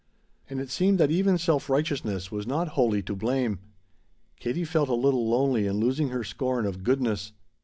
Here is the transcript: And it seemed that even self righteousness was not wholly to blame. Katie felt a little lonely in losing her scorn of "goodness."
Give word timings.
And 0.49 0.59
it 0.59 0.71
seemed 0.71 0.99
that 0.99 1.11
even 1.11 1.37
self 1.37 1.69
righteousness 1.69 2.31
was 2.31 2.47
not 2.47 2.69
wholly 2.69 3.03
to 3.03 3.15
blame. 3.15 3.59
Katie 4.39 4.65
felt 4.65 4.89
a 4.89 4.95
little 4.95 5.29
lonely 5.29 5.67
in 5.67 5.75
losing 5.77 6.09
her 6.09 6.23
scorn 6.23 6.65
of 6.65 6.81
"goodness." 6.83 7.33